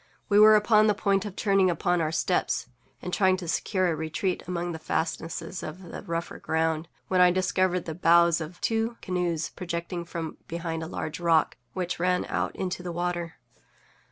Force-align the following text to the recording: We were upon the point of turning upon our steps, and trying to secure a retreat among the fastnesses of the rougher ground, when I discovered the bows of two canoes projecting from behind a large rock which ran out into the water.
We 0.29 0.39
were 0.39 0.55
upon 0.55 0.87
the 0.87 0.95
point 0.95 1.25
of 1.25 1.35
turning 1.35 1.69
upon 1.69 2.01
our 2.01 2.11
steps, 2.11 2.65
and 3.03 3.13
trying 3.13 3.37
to 3.37 3.47
secure 3.47 3.87
a 3.91 3.95
retreat 3.95 4.41
among 4.47 4.71
the 4.71 4.79
fastnesses 4.79 5.61
of 5.61 5.79
the 5.91 6.01
rougher 6.01 6.39
ground, 6.39 6.87
when 7.07 7.21
I 7.21 7.29
discovered 7.29 7.81
the 7.85 7.93
bows 7.93 8.41
of 8.41 8.59
two 8.61 8.97
canoes 9.03 9.49
projecting 9.49 10.03
from 10.05 10.37
behind 10.47 10.81
a 10.81 10.87
large 10.87 11.19
rock 11.19 11.55
which 11.73 11.99
ran 11.99 12.25
out 12.29 12.55
into 12.55 12.81
the 12.81 12.91
water. 12.91 13.35